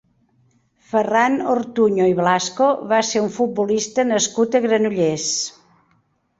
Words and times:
Ferran 0.93 1.35
Ortuño 1.55 2.07
i 2.13 2.17
Blasco 2.21 2.71
va 2.95 3.03
ser 3.11 3.23
un 3.27 3.31
futbolista 3.37 4.09
nascut 4.15 4.61
a 4.63 4.67
Granollers. 4.67 5.31